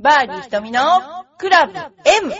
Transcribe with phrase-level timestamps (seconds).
[0.00, 0.80] バーディー瞳の
[1.38, 2.32] クラブ M!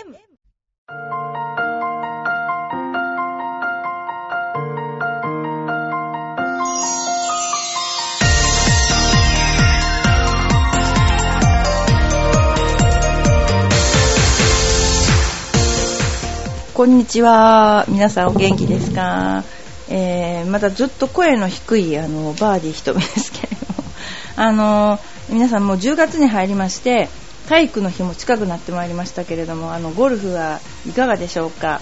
[16.73, 17.85] こんにちは。
[17.89, 19.43] 皆さんお元気ですか？
[19.89, 23.89] えー、まだずっと声の低いあのバーディー瞳ですけれども、
[24.37, 27.09] あの皆さんもう10月に入りまして、
[27.49, 31.81] 体育の日も近くなってまいりましたけれどもあのゴルフはいかがでしょうか、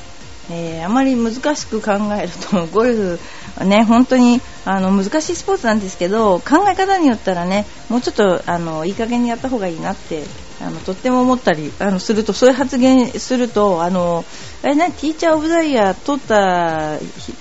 [0.51, 3.21] えー、あまり難しく考えると ゴルフ
[3.59, 10.23] はね本当にあの難しいスポーツなんですけど考え方によったらねもうちょっとあのいい加減にやった方がいいなって
[10.61, 14.25] あのとっても思ったりあのするとそういう発言するとあの
[14.63, 16.99] あれねティーチャーオブザイヤー取った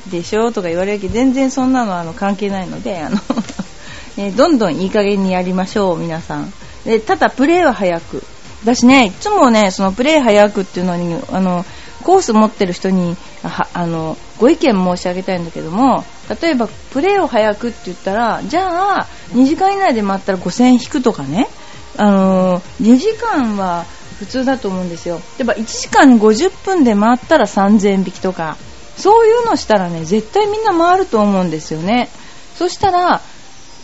[0.10, 0.52] でしょ？
[0.52, 3.20] とか言われるけど全然そんなのあの関係ないのであの
[4.18, 6.52] えどんどんいい加減にやりましょう皆さん。
[6.86, 8.24] でただプレーは早く。
[8.64, 11.64] 私ねいつもねそのプレー早くっていうのにあの
[12.04, 13.16] コース持ってる人に
[13.74, 16.04] あのご意見申し上げたいんだけども
[16.42, 21.48] 例えばプレーを早くって言ったらじゃあ2時間以内で回ったら5000引くとかね
[21.98, 23.86] あの2時間は
[24.18, 25.18] 普通だと思うんですよ。
[25.38, 28.58] 例えば1時間50分で回ったら3000円引きとか
[28.98, 32.10] そういうのしたらね絶対みんな回ると思うんですよね。
[32.58, 33.22] そしたら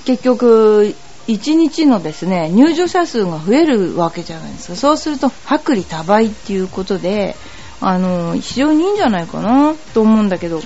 [0.06, 0.96] 結局
[1.28, 4.76] 1日のですね入場者数が増えるわけじゃないですか。
[4.76, 7.36] そうすると薄利多売っていうことで
[7.80, 10.62] あの非常にいいんじゃないかなと思うんだけど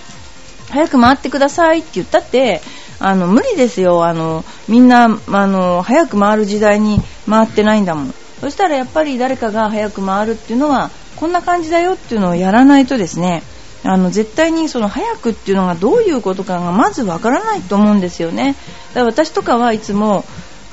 [0.70, 2.62] 早く回ってくださいって言ったって
[3.00, 4.06] あの無理ですよ。
[4.06, 8.14] あのみんなあの早く回る時代に回ってないんだもん。
[8.42, 13.44] そしたらやっぱり誰かが早く回るっていうのはこんな感じだよっていうのをやらないとですね
[13.84, 18.56] あの絶対にその早くっていうのがどういうことかがまずわからないと思うんですよね。
[18.94, 20.26] だから私とかはいつも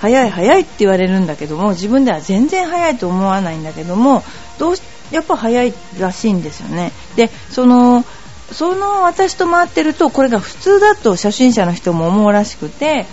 [0.02, 4.24] 早い早いって言われるんだけども自分では全然早いと思わないんだけども
[4.58, 4.74] どう
[5.12, 6.90] やっぱ早いらしいんですよね。
[7.14, 8.04] でその
[8.50, 13.06] その私と回ってるとこれが普通だと初心者の人も思うらしくて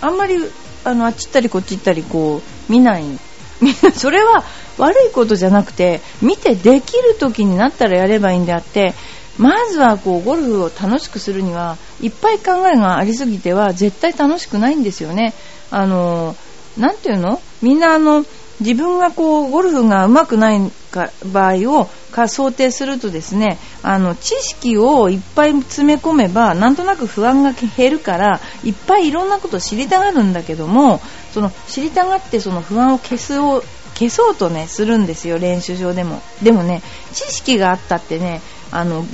[0.00, 0.36] あんまり
[0.84, 3.04] あのあっち行ったりこっち行ったりこう見ない
[3.96, 4.44] それは
[4.78, 8.94] 悪いことじゃなくて見てできる時になったらやればいいんであって
[9.36, 15.34] まずはこうゴルフを楽しくするにはいっぱい考えがありすぎては絶対楽しくないんですよね。
[15.70, 16.36] あの
[16.76, 17.40] なんていうの？
[17.62, 18.24] みんなあの
[18.60, 31.00] 自分がこうゴルフが上手くないか場合をか想定するとですねあの知識をいっぱい詰め込めばなんとなく不安が減るからいっぱいいろんなことを知りたがるんだけども
[31.32, 33.62] その知りたがってその不安を消すを
[33.94, 36.22] 消そうとねするんですよ練習場でも。
[36.42, 38.40] でもね知識があったってね
[38.70, 39.04] あの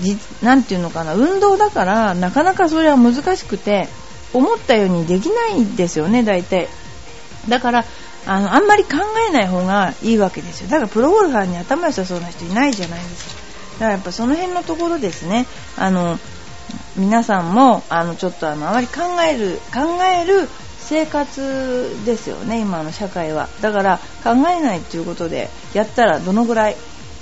[0.42, 3.88] なていうのかな運動だからなかなかそれは難しくて
[4.32, 6.68] 思ったようにできないんですよね大体。
[7.48, 7.84] だから
[8.24, 8.98] あのあんまり考
[9.28, 10.68] えない方がいいわけですよ。
[10.68, 13.42] だからプロゴルファーに頭良さそうな人いないじゃないですか。
[13.72, 15.46] だからやっぱその辺のところですね。
[15.76, 16.18] あの
[16.96, 23.48] 皆さんもあのちょっとあのあまり考える考える生活ですよね今の社会は。
[23.60, 26.76] だから考えないということでやったらどのぐらい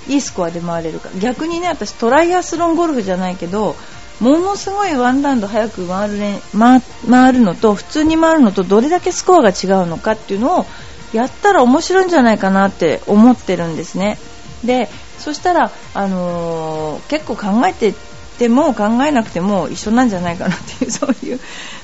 [0.07, 1.09] いいスコアで回れるか。
[1.19, 3.75] 逆にね私トライアスロンゴルフじゃないけど
[4.21, 10.65] ものすごいワンラウンド早く回る,、ね、回回るのと普通に回るのとどれだけスコアが違うのかっていうのを
[11.11, 14.17] やったら面白いんじゃないかなって思ってるんですね。
[14.63, 14.89] で
[15.19, 17.93] そしたら、あのー、結構考えて
[18.39, 21.39] ても考えなくても一緒なんじゃないかなっていうそういう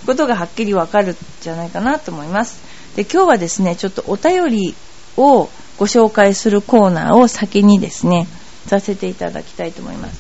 [0.06, 2.60] ことがはっきりわかるんじゃないかなと思います。
[2.96, 4.76] で今日はですねちょっとお便り
[5.18, 8.28] をご紹介するコーナーを先にですね、
[8.68, 10.20] させていただきたいと思います。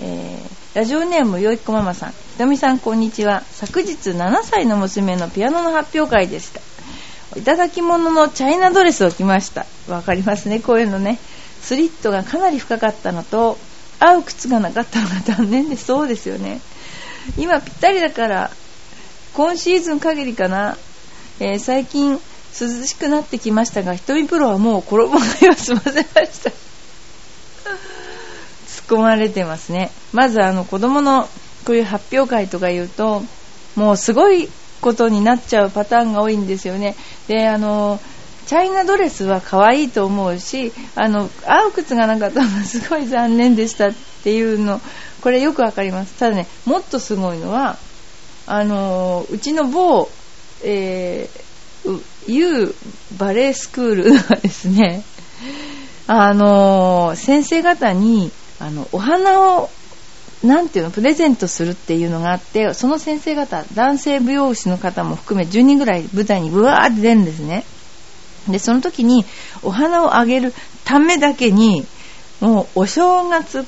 [0.00, 3.42] えー、ラジオネームよいこママさん、ひとみさんこんにちは。
[3.42, 6.60] 昨日7歳の娘のピアノの発表会でした。
[7.38, 9.66] いただき物のチャイナドレスを着ました。
[9.86, 11.20] わかりますね、こういうのね。
[11.62, 13.56] スリットがかなり深かったのと、
[14.00, 16.60] 合う靴がなかったのが残念でそうですよね。
[17.38, 18.50] 今ぴったりだから、
[19.34, 20.76] 今シーズン限りかな。
[21.38, 22.14] えー、最近、
[22.60, 26.50] 涼しくなってきましたが、瞳プロはもう衣替えを済ませました。
[28.86, 29.90] 込まれてますね。
[30.12, 31.28] まずあの子供の
[31.64, 33.22] こういう発表会とか言うと、
[33.76, 34.48] もうすごい
[34.80, 36.94] ことになっちゃうパターンが多いんですよね。
[37.26, 38.00] で、あの、
[38.46, 43.92] チャイナドレスは可愛いと思うし、あの、合う靴がなかったのすごい残念でしたっ
[44.22, 44.80] ていうの、
[45.22, 46.18] これよくわかります。
[46.18, 47.78] ただね、もっとすごいのは、
[48.46, 50.10] あの、うちの某、
[50.62, 51.44] えー
[52.26, 52.74] U
[53.18, 55.04] バレエスクールはですね、
[56.06, 58.30] あの、先生方に、
[58.60, 59.70] あの、お花を、
[60.42, 67.64] なんていうの、プレゼントするっていうのがあって、その先生方、男性舞踊師の方も含め10人ぐらい舞台にブワーって出るんですね。
[68.48, 69.24] で、その時に
[69.62, 70.52] お花をあげる
[70.84, 71.86] ためだけに、
[72.40, 73.66] もうお正月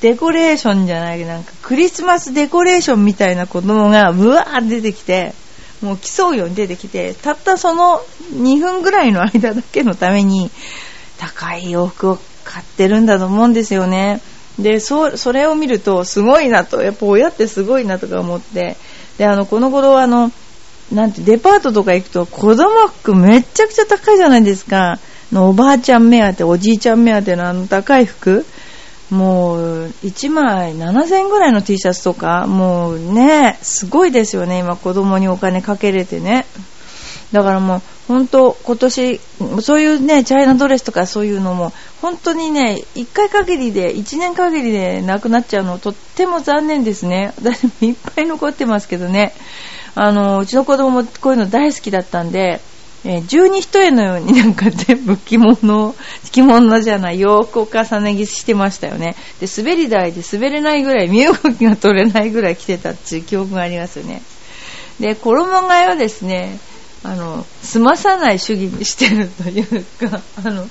[0.00, 5.34] デコレーションじゃない、なんかクリスマスデコレーションみたいな子供がブワーって出てきて、
[5.82, 8.00] もう競うように出てきて、たったその
[8.32, 10.50] 2分ぐらいの間だけのために、
[11.18, 14.20] 高い洋服を買ってるんだと思うんですよね。
[14.58, 18.76] で、そ、それを見るとすごいなと、やっぱ親ってすごいなとか思って、
[19.18, 20.32] で、あの、この頃あの、
[20.92, 24.98] なんて、デパートとか行くと子供服めっちゃくちゃ高いじゃないですか。
[25.32, 28.46] のおばあちゃん目当て、おじいちゃん目当てのあの高い服。
[29.10, 36.46] もう、1枚7000円ぐらいの T シャツとか、もうね、すごいですよね、今子供にお金かけれてね。
[37.32, 39.20] だからもう、本当今年、
[39.60, 47.32] そういうね、チャイナドレスとかそういうのも、本当にね、1回限りで、1年限りでなくなっちゃうの、とっても残念ですね。
[47.42, 49.32] 私もいっぱい残ってますけどね。
[49.96, 52.60] あの、うちの子供もこういうの大好きだったんで、
[53.04, 55.94] え、十二一重のようになんか全部着物、
[56.32, 59.14] 着物じゃない洋服を重ね着してましたよね。
[59.40, 64.22] で、滑り台で滑れないぐらい、身動きが取れないぐらい着てたっていう記憶がありますよね。
[64.98, 66.58] で、衣替えはですね、
[67.02, 70.66] あの、済まさない主義にしてるというか、 あの、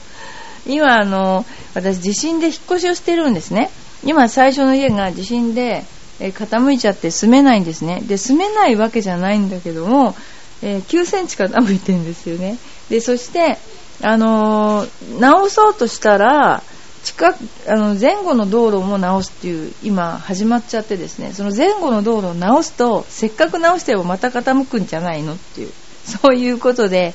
[0.65, 3.69] 今あの、私地震で引っ越しをしてるんですね。
[4.03, 5.85] 今最初の家が地震で、
[6.19, 8.01] え傾いちゃって住めないんですね。
[8.05, 10.15] で、住めないわけじゃないんだけども、
[10.61, 12.57] えー、9センチ傾いてるんですよね。
[12.89, 13.57] で、そして、
[14.01, 16.63] あのー、直そうとしたら、
[17.03, 17.37] 近く、
[17.67, 25.71] あの、前後の道路も直すっていう、今、始まっちゃってですね、その前後の道路を直すと、せっかく直してもまた傾くんじゃないのっていう、
[26.21, 27.13] そういうことで、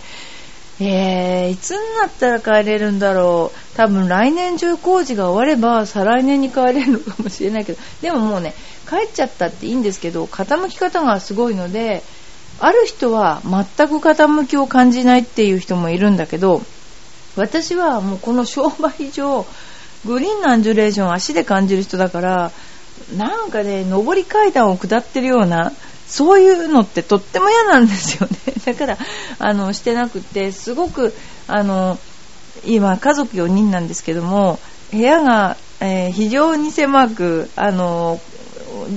[0.81, 3.77] えー、いつになったら帰れるんだろう。
[3.77, 8.55] 多分来年中工事が終われば、再来年に帰れるのかもしれないけど、でももうね、
[8.89, 12.03] 帰っちゃったっていいんですけど、傾き方がすごいので、
[12.61, 16.63] ある人は全く傾きを感じないっていう人もいるんだけど、
[17.37, 19.47] 私はもうこの商売上、
[20.05, 22.53] グリーンのアンジュレーション足で感じる人だから、
[23.17, 25.73] なんかね、上り階段を下ってるような、
[26.11, 28.37] そういうのってとっても嫌なんですよね。
[28.67, 28.99] だから、
[29.39, 31.15] あの、してなくて、すごく、
[31.47, 31.99] あの、
[32.67, 34.59] 今、家族4人なんですけども、
[34.91, 38.21] 部屋が、えー、非常に狭く、あの、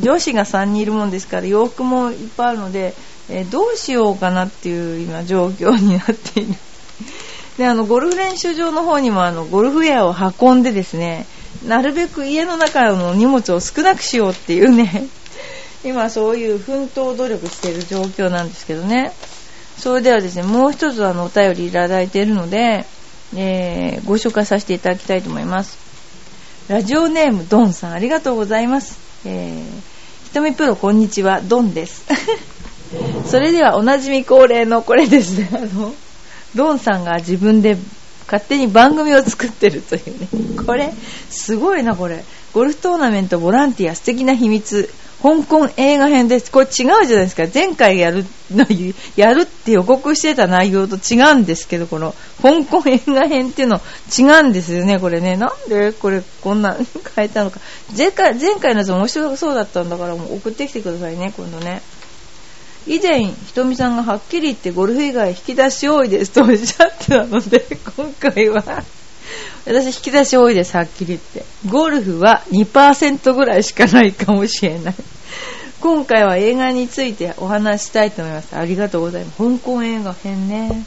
[0.02, 2.94] 女子が3人いるもんですから洋服もいっぱいあるので、
[3.30, 6.54] えー、どうしようかなっていう今状況になっている
[7.58, 11.26] であのゴルフ練習場の方にもあのゴルフウェアを運んでですね
[11.66, 15.08] なるべく家の中の荷物を少なくしようっていうね
[15.84, 19.12] 今そういう奮闘努力している状況なんですけどね
[19.78, 22.86] それではですねもう一つあのお便りいただいているので、
[23.36, 25.78] えー、ご紹介させていただきたいと思います
[26.70, 32.04] ラジオネームドンさんありがとうございますえー、ひとみプロこんにちは、ドンです。
[33.26, 35.94] それではおなじみ恒例のこれですね、あの、
[36.56, 37.78] ドンさんが自分で
[38.26, 40.28] 勝手に番組を作ってるというね。
[40.66, 40.94] これ、
[41.30, 42.26] すごいな、これ。
[42.54, 44.90] ゴルフトーナメントボランティア素敵な秘密。
[45.24, 46.52] 香港映画編です。
[46.52, 47.46] これ違うじゃないですか。
[47.52, 48.26] 前回やる、
[49.16, 53.80] やるって予告してた内容と違うんですけど、この香港映画編っていうの
[54.20, 55.38] 違うんですよね、これね。
[55.38, 56.78] なんでこれこんな
[57.16, 57.62] 変えたのか。
[57.98, 61.82] 前回、前回のやつ面白そうだったんだからもう送ってきてくださいね、今度ね。
[62.86, 67.66] 以前、ひとみさんがはっきり言ってゴルフ以外引き出し多いですとおっしゃってたので、
[67.96, 68.62] 今回は
[69.66, 71.46] 私引き出し多いです、はっきり言って。
[71.70, 74.96] ゴルフは2%ぐらいしかないかもしれない。
[75.82, 78.56] 今回は映画についてお話したいと思います。
[78.56, 79.38] ありがとうございます。
[79.38, 80.84] 香港映画編ね。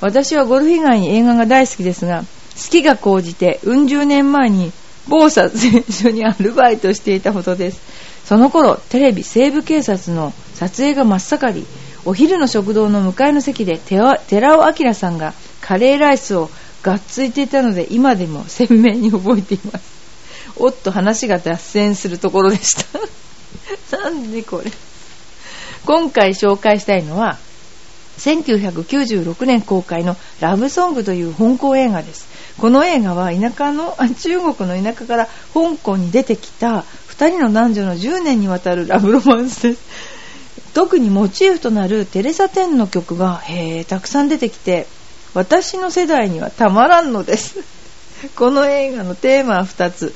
[0.00, 2.24] 私はゴルフ以外に映画が大好きですが、
[2.56, 4.72] 好きが高じて、うん十年前に
[5.08, 7.80] 某撮影所にアルバイトしていたほどです。
[8.24, 11.66] その頃、テレビ西部警察の撮影が真っ盛り、
[12.04, 14.18] お昼の食堂の向かいの席で寺
[14.58, 16.50] 尾明さんがカレーライスを
[16.82, 19.92] がっついていたので今でも鮮明に覚えています。
[20.56, 22.76] おっと話が脱線するところでし
[23.90, 23.96] た。
[23.98, 24.70] なんでこれ。
[25.84, 27.38] 今回紹介したいのは
[28.18, 32.26] 1996年公開のラブソングという香港映画です。
[32.58, 40.22] この映画は田舎の中国の田舎から香港に出てきた2人の男女の10年にわたるラブロマンスです。
[40.74, 44.86] 特にモチーフとなるテレサ・テンの曲がへたくさん出てきて
[45.34, 47.56] 私の世代にはたまらんのです。
[48.36, 50.14] この映画のテーマは2つ。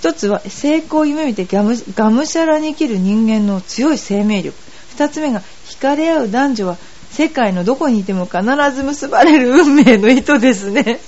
[0.00, 4.56] 1つは成功を夢見てがむがむしゃらに生きる人間の強い生命力。
[4.96, 6.76] 2つ目が惹かれ合う男女は
[7.10, 8.42] 世界のどこにいても必
[8.74, 11.00] ず結ばれる 運命の糸ですね。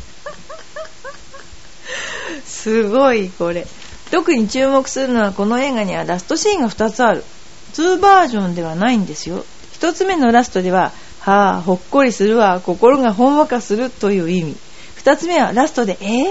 [2.46, 3.66] すごいこれ。
[4.10, 7.24] 特に注目するのはこの映画にはラストシーンが2つある。
[7.74, 9.44] 2バージョンではないんですよ。
[9.80, 14.56] 1つ目のラストでははあ、ほっこりするわ、心がほんわかするという意味。
[14.96, 16.26] 二つ目はラストで、えー、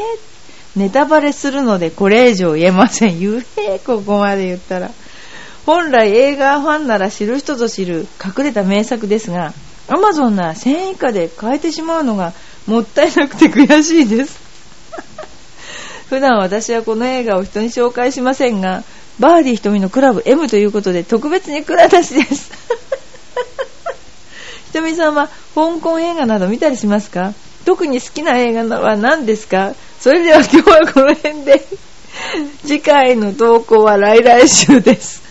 [0.76, 3.20] ネタバレするのでこれ以上言えません。
[3.20, 4.90] 言え、ここまで言ったら。
[5.66, 9.54] 本来映画ファンなら知る人ぞ知る隠れた名作ですが、
[9.88, 12.34] アマゾンなら1000以下で買えてしまうのが
[12.66, 14.40] もったいなくて悔しいです。
[16.10, 18.84] 普段私はこの映画を人に紹介しませんが、
[19.20, 22.52] バーディー瞳のクラブ M ということで特別に蔵出しです。
[24.80, 27.34] ひとみさんは香港映画など見たりしますか？
[27.66, 29.76] 特に好きな映画は何ですか？
[30.00, 31.62] それでは今日はこの辺で。
[32.66, 35.22] 次回の投稿は来来週です。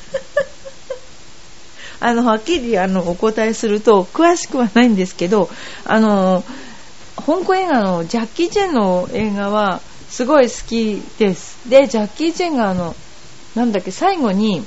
[2.01, 5.49] あの、はっきりあのお答えすると、詳しくはないんですけど、
[5.85, 6.45] あの、
[7.17, 11.57] 香港映画のジャッキー・チェンの映画はすごい好きです。
[11.67, 12.95] で、ジャッキー・チェンがあの、
[13.55, 14.65] なんだっけ、最後に、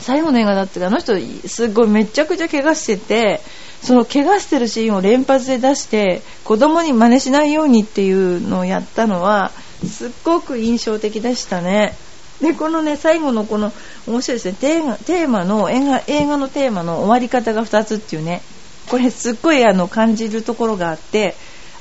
[0.00, 3.40] 最後の映画だってあの人すごいめちゃくちゃ怪我してて、
[3.82, 9.52] その怪我してるシーンを連発で出して子供に真似しないようにっていうのをやったのは
[9.86, 11.94] すっごく印象的でしたね。
[12.40, 13.72] で、このね、最後のこの、
[14.06, 18.42] 面白いですね、テーマの映画、映画のテーマの終わり方が2つっていうね、
[18.88, 21.34] これすっごいあの感じるところがあって、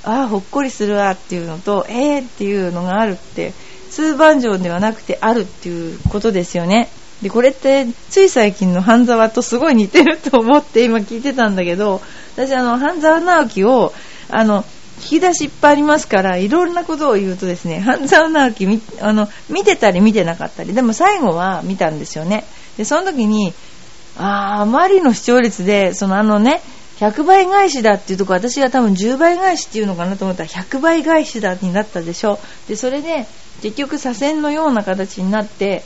[0.04, 3.54] ああ、ほっこりするわっていうのと、えーっていうのがあるって、
[3.92, 6.90] 通番上ではなくてあるっていうことですよね。
[7.22, 12.02] で、これってつい最近の半沢とすごい似てると思って今聞いてたんだけど、
[12.36, 13.94] 私あの、半沢直樹を、
[14.30, 14.64] あの、
[15.00, 22.46] 引き出しいっぱいありますから、いろんなことを言うとですね、半沢直樹あの、見てたり見てなかったり、でも最後は見たんですよね。
[22.78, 23.54] で、その時に、
[24.18, 26.62] ああ、あまりの視聴率で、そのあのね、
[27.00, 32.40] 100倍返しだっていうとこ私が多分10倍返しっていうのかなと思ったら100倍返しだになったでしょ。
[32.68, 33.28] で、それで
[33.62, 35.84] 結局左遷のような形になって、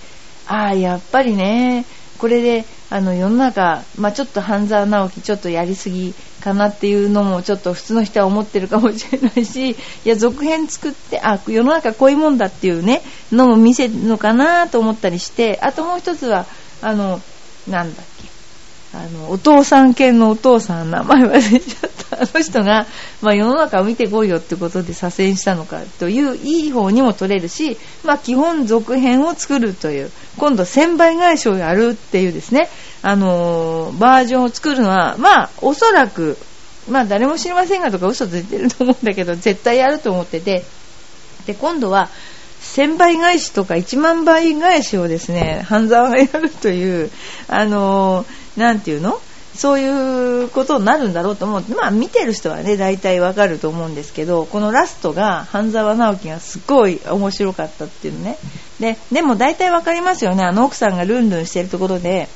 [0.47, 1.85] ああ、やっぱりね、
[2.17, 16.45] これであの世の中、まあ、ちょっと半沢直樹ちょっとやりすぎかなっていうのもちょっと普通の人は思ってるかもしれないし いや続編作ってあ世の中こういうもんだっていうねのも見せるのかなと思ったりしてあともう一つは
[16.81, 17.21] あの
[17.67, 18.30] なんだっけ。
[18.93, 22.23] あの、お父さん犬のお父さん、名前忘れちゃった。
[22.23, 22.87] あの人が、
[23.21, 32.69] まあ世の中を見てこいよってことで左遷したのかという、いい方にも取れるし、まあ基本続編を作るという、今度1000倍返しをやるっていうですね、
[33.01, 36.37] あのー、バージョンを作るのは、まあおそらく、
[36.89, 40.65] まあ誰も知りませんがとか嘘ついてると思うんだけど、絶対やると思ってて、
[41.45, 42.09] で、今度は、
[42.61, 47.09] 1000倍返しとか1万倍返しをですね、半沢がやるという、
[47.47, 49.19] あのーなんていうの？
[49.55, 58.37] そういうことになるんだろうと思って、まあ見てる人はね、大体わかると思うんですけど、このラストが、半沢直樹がすっごい面白かったっていうね。
[58.79, 62.29] で、でも大体わかりますよね、あの奥さんがルンルンしてるところで、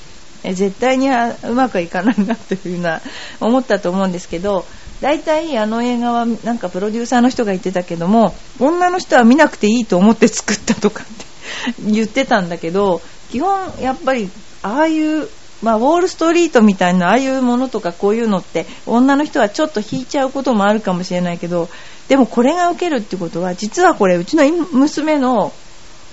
[0.44, 3.02] え絶対にうまくいかないなというのは
[3.40, 4.66] 思ったと思うんですけど、
[5.00, 14.30] 大体あの映画はなんかプロデューサーの人が言ってたけども、女の人は見なくていいと思って作ったとかって言ってたんだけど、基本やっぱり
[14.62, 15.30] ああいう
[15.66, 21.70] まあ、ウォールストリートみたいなああいうものとかこういうのって女の人はちょっと引いちゃうこともあるかもしれないけど
[22.08, 25.52] でもこれが受けるってことは実はこれうちの娘の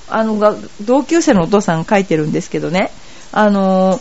[0.08, 2.90] あの同級生のお父さん書いてるんですけどね。
[3.30, 4.00] あの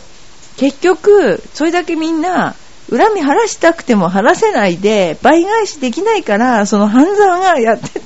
[0.56, 2.54] 結局それだけみんな
[2.90, 8.00] 恨み晴らしたくても晴らせないで倍返しできないからその半沢がやって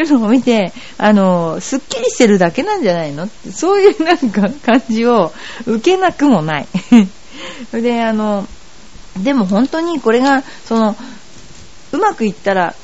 [0.00, 3.28] るのを見て、あの、すっきりしてるだけなんじゃないの？
[3.52, 5.32] そういうなんか感じを
[5.66, 6.66] 受けなくもない。
[7.72, 8.46] で、あの、
[9.18, 10.96] でも本当にこれが、その、
[11.92, 12.74] うまくいったら、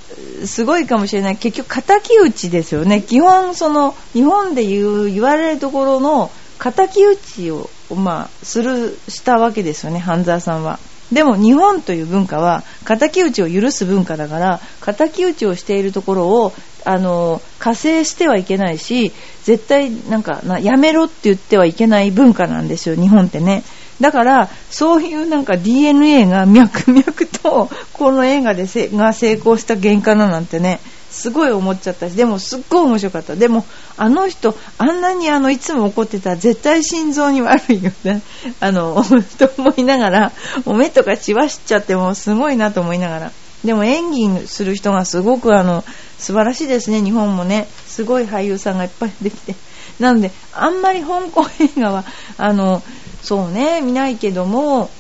[0.45, 1.37] すごいかもしれない。
[1.37, 3.01] 結局、敵討ちですよね。
[3.01, 10.79] 基本、その、日本で言う、言われるところの、敵討ちを、まあ、する、したわけですよね、半沢さんは。
[11.13, 14.61] でも日本という文化は敵討ちを許す文化だから
[14.95, 16.53] 敵討ちをしているところを
[16.89, 19.13] あの加勢してはいけないし
[19.45, 23.63] 絶対なんかなやめろって言ってはいけない文化なんですよ日本ってね。
[24.01, 27.03] だからそういうなんか DNA が脈々
[27.43, 30.81] とこの映画でせが成功した原価だなんてね
[31.11, 33.37] すごい思っちゃったしでもすっごい面白かった。
[33.37, 33.67] でも
[33.99, 38.23] あの人あんなにあのいつも怒ってたら絶対心臓に悪いよね。
[38.61, 39.05] あの
[39.37, 40.33] と思いながら
[40.65, 43.33] お目とか血はしちゃってもすごいなと思いながら。
[43.65, 45.85] でも演技する人がすごくあの
[46.19, 47.03] 素晴らしいですね。
[47.03, 47.69] 日本もね。
[47.87, 49.55] すごい俳優さんがいっぱいできて。
[49.99, 52.05] なのであんまり香港映画は
[52.37, 52.83] あの
[53.23, 54.91] そうね見ないけども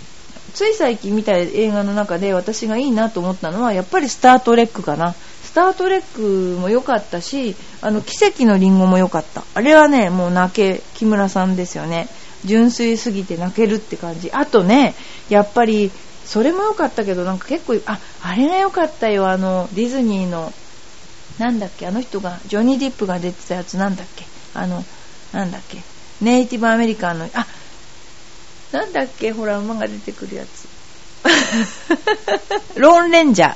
[0.54, 5.14] つい最近見た映画の中で私がいいなと思ったのはやっぱり「スター・トレック」かな。
[5.44, 9.44] スター・トレックも良かったしあの奇跡のリンゴも良かった。
[9.54, 12.08] あれはねもう泣け木村さんですよね。
[12.44, 14.30] 純粋すぎて泣けるって感じ。
[14.32, 14.94] あとね
[15.28, 15.90] やっぱり
[16.28, 20.52] それも良かったけど、なんか結構、あ、あれが良かったよ、あの、ディズニーの、
[21.38, 24.84] なんだっけ、あの人が、ジョニー・ディップが出てたやつなんだっけ、あの、
[25.32, 25.82] なんだっけ、
[26.20, 27.46] ネイティブアメリカンの、あ、
[28.72, 30.68] なんだっけ、ほら、馬が出てくるやつ。
[32.76, 33.54] ローンレンジャー。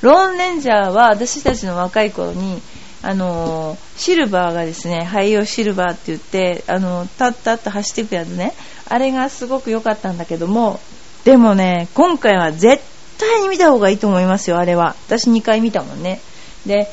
[0.00, 2.62] ローンレンジャーは私たちの若い頃に、
[3.02, 8.54] あのシルバーがですね、廃用シルバーって言って、あのタッタッと走っていくやつね。
[8.88, 10.80] あれがすごく良かったんだけども、
[11.24, 12.82] でもね、今回は絶
[13.18, 14.94] 対に見た方がいいと思いますよ、あれは。
[15.06, 16.20] 私2回見たもんね。
[16.66, 16.88] で、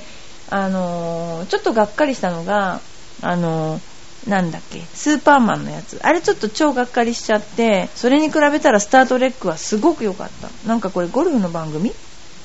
[0.50, 2.81] あのちょっとがっかりしたのが、
[3.21, 3.79] あの
[4.27, 6.00] なんだっけ、スーパーマンのやつ。
[6.03, 10.50] あれちょっと超がっかりしちゃって、それに比べたらスタートレックはすごく良かった。
[10.67, 11.89] なんかこれゴルフの番組？
[11.89, 11.93] っ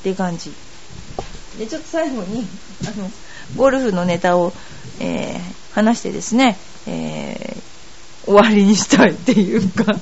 [0.02, 0.52] て感じ。
[1.59, 2.47] で、ちょっと最後に、
[2.87, 3.11] あの、
[3.57, 4.52] ゴルフのネタを、
[5.00, 9.95] えー、話してですね、えー、終わりにしたいっていうか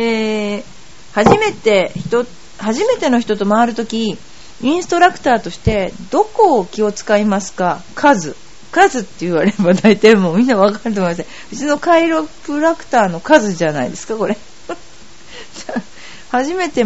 [0.00, 0.64] えー、
[1.12, 2.24] 初めて人、
[2.58, 4.16] 初めての人と回るとき、
[4.60, 7.82] インストラクターとしてどこを気を使いますか？
[7.96, 8.36] 数。
[8.70, 11.26] 数って言われれば大体もうみんなわかると思います。
[11.52, 14.36] うちのカイロプラクターの数じゃないですか、これ。
[16.30, 16.84] 初めて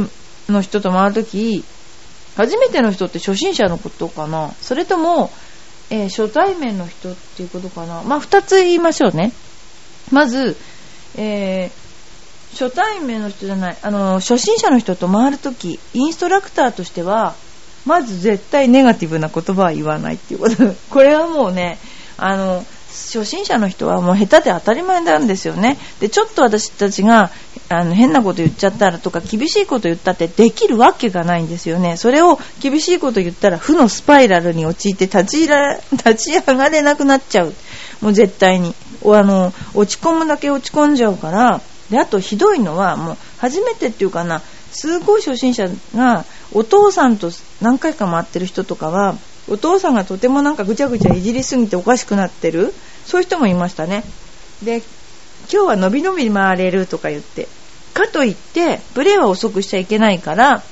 [0.48, 1.64] の人と回るとき、
[2.36, 4.54] 初めての人って初心者のことかな？
[4.62, 5.30] それとも、
[5.90, 8.02] えー、初対面の人っていうことかな？
[8.04, 9.32] まあ、二つ言いましょうね。
[10.10, 10.56] まず、
[11.16, 11.81] えー、
[12.52, 17.34] 初対面の人じゃない、あの、初心者の人と回るとき、インストラクターとしては、
[17.84, 20.56] まず絶対ネガティブな言葉は言わないっていうこと。
[20.90, 21.78] これはもうね、
[22.16, 25.78] あの、初心者の人はもう下手で当たり前なんですよね。
[25.98, 27.30] で、ちょっと私たちが
[27.70, 31.96] あの変なこと言っちゃったらとか厳しいこと言ったってできるわけがないんですよね。
[31.96, 37.54] それを厳しいこと言ったら負のスパイラルに陥って立ちら立ち上がれなくなっちゃう。
[38.02, 38.74] もう絶対に。
[39.04, 41.60] あの、落ち込むだけ落ち込んじゃうから、
[41.92, 44.40] で、あとひどいのはもう初めてっていうかな、
[44.72, 47.30] すごい初心者がお父さんと
[47.60, 49.16] 何回か回ってる人とかは
[49.48, 52.72] お父さんがとてもなんかぐちゃぐちゃいじりすぎておかしくなってる
[53.04, 54.04] そういう人もいましたね。
[54.64, 54.82] で
[55.52, 57.48] 今日は伸び伸び回れるとか言って
[57.92, 60.62] かといってプレーは遅くしちゃいけないから、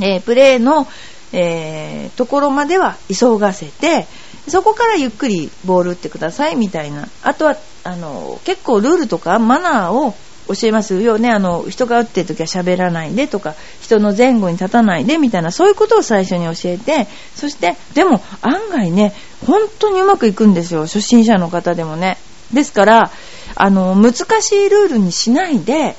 [0.00, 0.86] えー、プレーの、
[1.32, 4.06] えー、ところまでは急がせて
[4.46, 7.08] そこからゆっくりボール打ってくださいみたいな。
[7.22, 10.14] あとはあの結構ルールとかマナーを
[10.48, 11.30] 教えますよね。
[11.30, 19.14] あの、人が打ってる時は喋らないでとか、人の前後に立たないでみたいな、そういうことを最初に教えて、そして、でも案外ね、
[19.46, 20.82] 本当にうまくいくんですよ。
[20.82, 22.18] 初心者の方でもね。
[22.52, 23.10] ですから、
[23.56, 25.96] あの、難しいルールにしないで、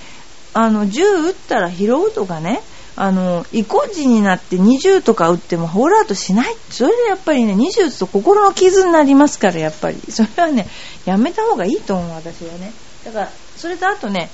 [0.53, 2.62] あの、銃撃ったら拾うとかね、
[2.97, 6.55] あの、意固地になって20とか打ってもホールアウトしない。
[6.69, 9.99] それでやっぱりね、20打つと心の傷になりますから、やっぱり。
[10.10, 10.67] それはね、
[11.05, 12.71] やめた方がいいと思う、私はね。
[13.03, 14.29] だから、それとあとね、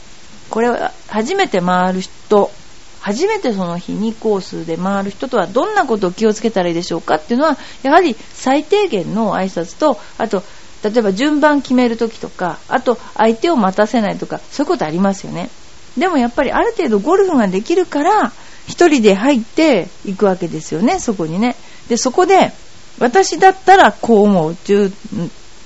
[0.49, 2.51] これは初めて回る人、
[2.99, 10.43] 初めてその日にコースで回る人とはどんなことを気をつけたらいいでしょうかっていうのは、やはり最低限の挨拶と、あと、
[10.83, 15.49] 例えば順番決めるときとか、あと相手を待たせないとか、そういうことありますよね。
[15.97, 18.31] でもやっぱりある程度ゴルフができるから、
[18.67, 21.55] 一人で入っていくわけですよね、そこにね。
[21.89, 22.51] で、そこで、
[22.99, 24.93] 私だったらこう思うっていう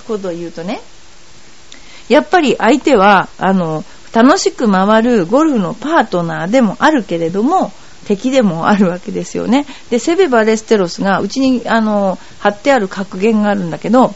[0.08, 0.82] ことを言うとね、
[2.10, 7.72] やっぱり相手は、あの、楽しく回るゴルフのパートナーでもあるけれども、
[8.06, 9.66] 敵でもあるわけですよね。
[9.90, 14.14] で、セベ・バレステロスが、うちに、あの、貼ってある格言があるんだけど、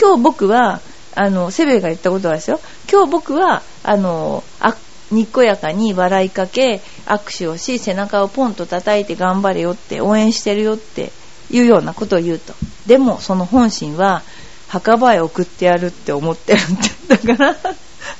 [0.00, 0.80] 今日僕は、
[1.14, 4.74] あの、セベが言ったことはですよ、今日僕は、あの、あ
[5.10, 11.12] にっこやかに笑いかけ、握手をし、背中をポンと叩いて頑張れよって、応援してるよって
[11.50, 12.54] いうようなことを言うと。
[12.86, 14.22] でも、その本心は、
[14.72, 17.56] 墓場へ送ってやるって思ってるってだから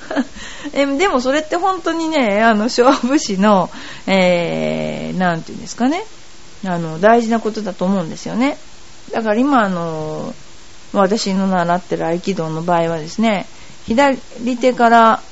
[0.74, 3.70] えでもそれって本当にね、あの、勝負師の、
[4.06, 6.04] えー、ていうんですかね、
[6.66, 8.58] あの、大事なことだと思うんですよね。
[9.12, 10.34] だから今、あの、
[10.92, 13.46] 私の習ってる合気道の場合はですね、
[13.86, 14.18] 左
[14.58, 15.22] 手から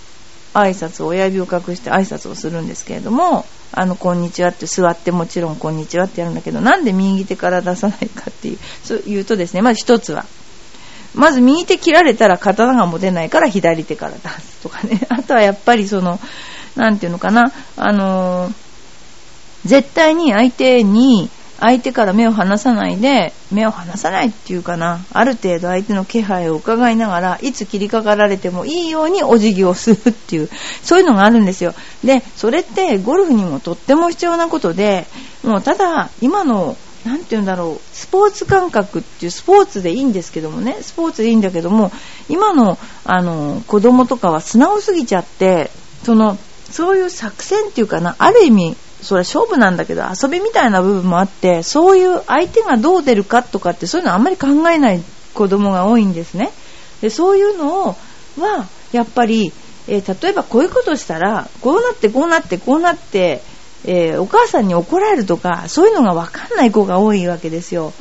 [0.54, 10.24] 挨拶を親指を隠して挨拶をするんですけれども、あの、こんにちはって座ってもちろんこんにちはってやるんだけど、なんで右手から出さないかっていう、そう言うとですね、まず一つは、
[11.14, 15.00] まず右手切られたら刀が持てないから左手から出すとかね。
[15.10, 16.20] あとはやっぱりその、
[16.76, 18.52] なんていうのかな、あのー、
[19.66, 30.48] 絶対に相手に、相手から目を離さないで、目を離さないっていうかな、ある程度相手の気配を伺いながら、いつ切りかかられてもいいようにお辞儀をするっていう、
[30.82, 31.74] そういうのがあるんですよ。
[32.02, 35.06] で、それってゴルフにもとっても必要なことで、
[35.44, 41.90] もうただ、今のなんて言うんだろう、スポーツ感覚っていうスポーツでいいんですけどもね、スポーツでいいんだけども、
[42.28, 45.70] 今の、あの、子供とかは素直すぎちゃって、
[46.04, 46.36] その、
[46.70, 56.50] そういう作戦っていうかな、ある意味、それは勝負なんだけど遊びみたいな部分もあってそういう相手がどう出るかとかってそういうのあんまり考えない子供が多いんですね。
[57.00, 57.96] でそういうのを
[58.38, 59.52] はやっぱり、
[59.88, 63.42] えー、例えばこういうことしたらこうなってこうなってこうなって、
[63.84, 67.92] えー、お母さんに怒られるとかそういうのが分かんない子が多いわけですよ。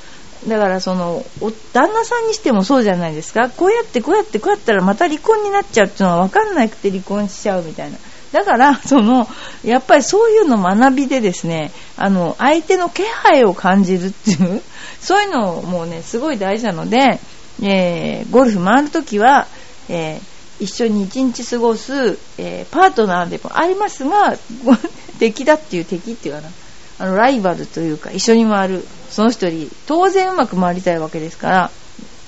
[0.48, 1.26] だからその
[1.74, 3.50] 旦那さんにしてもそうじゃないですか。
[3.50, 7.98] こうやってこうやってこうやったらまた離婚になっちゃうっていうのは分かんなくて離婚しちゃうみたいな。
[8.32, 9.28] だからその
[9.64, 14.62] やっぱりそういうの学びでですねあの相手の気配を感じるっていう
[15.02, 17.20] そういうのもねすごい大事なので、
[17.64, 19.48] えー、ゴルフ回るときは、
[19.90, 24.38] えー、一緒に一日過ごす、えー、パートナーでもありますが
[25.20, 26.50] 敵だっていう敵っていうかな。
[27.02, 28.86] あのライバルというか一緒に回る。
[29.10, 29.46] その人。
[29.46, 31.72] より当然うまく回りたいわけですから。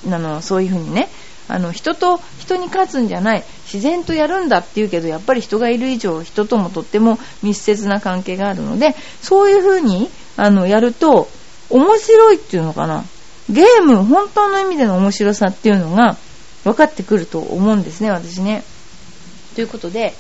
[0.07, 1.09] あのそういうふうにね。
[1.47, 3.43] あの人と人に勝つんじゃない。
[3.65, 11.29] 自然とやるんだっていうけどやっぱり人がいる以上人ともとっても密接な関係があるのでそういうふうにあのやると
[11.69, 13.03] 面白いっていうのかな。
[13.49, 16.15] ゲーム本当の意味での面白さっていうのが
[16.63, 18.63] 分かってくると思うんですね私ね。
[19.55, 20.13] ということで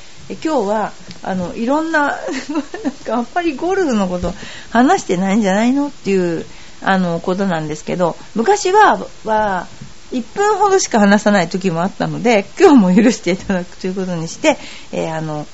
[0.43, 0.91] 今日は
[1.23, 2.17] あのいろんな
[2.83, 4.33] なんかあんまりゴルフのこと
[4.71, 6.45] 話してないんじゃないのっていう
[6.83, 9.67] あのことなんですけど昔はは
[10.11, 14.57] 1分ほどしか話さない時もあったので今日も許していただくということにして、
[14.91, 15.45] えー、あの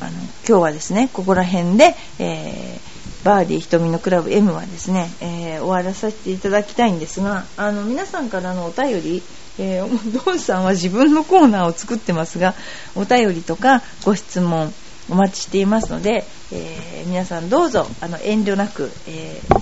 [0.00, 9.22] あの今日はですねここら辺で、えー、バーディー瞳のクラブ M はですね、えー、終わらさせていただきたいんですがあの皆さんからのお便り
[9.58, 12.54] えー、ドンさんは自分のコーナーを作ってますが
[12.94, 14.72] お便りとかご質問
[15.10, 19.60] お待ちしていますので、えー、皆さんどうぞあの遠慮なく、えー、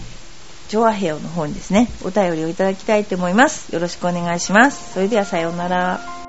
[0.68, 3.74] 調和平の方にですねお便りをいただきたいと思います。
[3.74, 4.92] よろしくお願いします。
[4.94, 6.19] それではさようなら。